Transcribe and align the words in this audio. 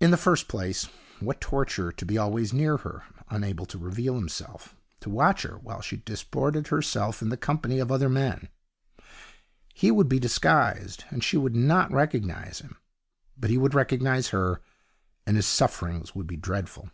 In 0.00 0.12
the 0.12 0.16
first 0.16 0.48
place, 0.48 0.88
what 1.20 1.38
torture 1.42 1.92
to 1.92 2.06
be 2.06 2.16
always 2.16 2.54
near 2.54 2.78
her, 2.78 3.04
unable 3.28 3.66
to 3.66 3.76
reveal 3.76 4.14
himself; 4.14 4.74
to 5.00 5.10
watch 5.10 5.42
her 5.42 5.58
while 5.58 5.82
she 5.82 5.98
disported 5.98 6.68
herself 6.68 7.20
in 7.20 7.28
the 7.28 7.36
company 7.36 7.78
of 7.78 7.92
other 7.92 8.08
men. 8.08 8.48
He 9.74 9.90
would 9.90 10.08
be 10.08 10.18
disguised, 10.18 11.04
and 11.10 11.22
she 11.22 11.36
would 11.36 11.54
not 11.54 11.92
recognize 11.92 12.60
him; 12.60 12.78
but 13.36 13.50
he 13.50 13.58
would 13.58 13.74
recognize 13.74 14.28
her, 14.28 14.62
and 15.26 15.36
his 15.36 15.48
sufferings 15.48 16.14
would 16.14 16.26
be 16.26 16.38
dreadful. 16.38 16.88